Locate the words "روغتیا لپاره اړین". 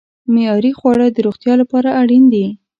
1.27-2.23